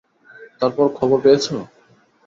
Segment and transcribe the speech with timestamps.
[0.61, 1.55] তারপর, খবর পেয়েছো?